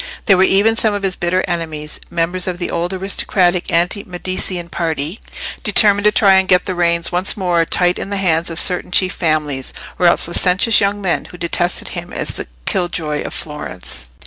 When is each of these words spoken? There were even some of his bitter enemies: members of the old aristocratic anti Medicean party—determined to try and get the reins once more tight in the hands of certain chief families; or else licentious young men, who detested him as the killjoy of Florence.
There 0.25 0.35
were 0.35 0.41
even 0.41 0.75
some 0.75 0.95
of 0.95 1.03
his 1.03 1.15
bitter 1.15 1.43
enemies: 1.47 1.99
members 2.09 2.47
of 2.47 2.57
the 2.57 2.71
old 2.71 2.91
aristocratic 2.91 3.71
anti 3.71 4.03
Medicean 4.03 4.67
party—determined 4.69 6.05
to 6.05 6.11
try 6.11 6.39
and 6.39 6.47
get 6.47 6.65
the 6.65 6.73
reins 6.73 7.11
once 7.11 7.37
more 7.37 7.63
tight 7.65 7.99
in 7.99 8.09
the 8.09 8.17
hands 8.17 8.49
of 8.49 8.59
certain 8.59 8.89
chief 8.89 9.13
families; 9.13 9.73
or 9.99 10.07
else 10.07 10.27
licentious 10.27 10.81
young 10.81 11.01
men, 11.03 11.25
who 11.25 11.37
detested 11.37 11.89
him 11.89 12.11
as 12.11 12.29
the 12.29 12.47
killjoy 12.65 13.21
of 13.21 13.35
Florence. 13.35 14.07